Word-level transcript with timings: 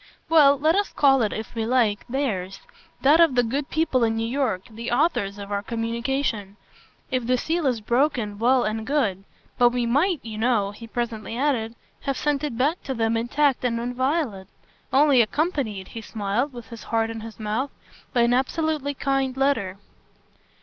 "Well, 0.29 0.57
let 0.57 0.75
us 0.75 0.91
call 0.91 1.21
it, 1.21 1.31
if 1.31 1.53
we 1.53 1.63
like, 1.63 2.07
theirs 2.09 2.61
that 3.03 3.19
of 3.21 3.35
the 3.35 3.43
good 3.43 3.69
people 3.69 4.03
in 4.03 4.15
New 4.15 4.25
York, 4.27 4.63
the 4.67 4.89
authors 4.91 5.37
of 5.37 5.51
our 5.51 5.61
communication. 5.61 6.57
If 7.11 7.27
the 7.27 7.37
seal 7.37 7.67
is 7.67 7.81
broken 7.81 8.39
well 8.39 8.63
and 8.63 8.87
good; 8.87 9.25
but 9.59 9.69
we 9.69 9.85
MIGHT, 9.85 10.21
you 10.23 10.39
know," 10.39 10.71
he 10.71 10.87
presently 10.87 11.37
added, 11.37 11.75
"have 11.99 12.17
sent 12.17 12.43
it 12.43 12.57
back 12.57 12.81
to 12.85 12.95
them 12.95 13.15
intact 13.15 13.63
and 13.63 13.79
inviolate. 13.79 14.47
Only 14.91 15.21
accompanied," 15.21 15.89
he 15.89 16.01
smiled 16.01 16.51
with 16.51 16.69
his 16.69 16.85
heart 16.85 17.11
in 17.11 17.19
his 17.19 17.39
mouth, 17.39 17.69
"by 18.11 18.21
an 18.21 18.33
absolutely 18.33 18.95
kind 18.95 19.37
letter." 19.37 19.77